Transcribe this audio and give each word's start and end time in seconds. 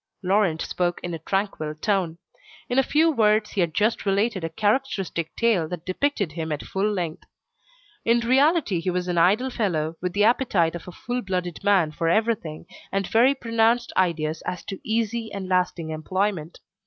Laurent 0.23 0.59
spoke 0.63 0.99
in 1.03 1.13
a 1.13 1.19
tranquil 1.19 1.75
tone. 1.75 2.17
In 2.67 2.79
a 2.79 2.81
few 2.81 3.11
words 3.11 3.51
he 3.51 3.61
had 3.61 3.71
just 3.75 4.03
related 4.03 4.43
a 4.43 4.49
characteristic 4.49 5.35
tale 5.35 5.67
that 5.67 5.85
depicted 5.85 6.31
him 6.31 6.51
at 6.51 6.63
full 6.63 6.91
length. 6.91 7.25
In 8.03 8.19
reality 8.21 8.79
he 8.79 8.89
was 8.89 9.07
an 9.07 9.19
idle 9.19 9.51
fellow, 9.51 9.97
with 10.01 10.13
the 10.13 10.23
appetite 10.23 10.73
of 10.73 10.87
a 10.87 10.91
full 10.91 11.21
blooded 11.21 11.63
man 11.63 11.91
for 11.91 12.09
everything, 12.09 12.65
and 12.91 13.05
very 13.05 13.35
pronounced 13.35 13.93
ideas 13.95 14.41
as 14.47 14.65
to 14.65 14.79
easy 14.83 15.31
and 15.31 15.47
lasting 15.47 15.91
employment. 15.91 16.61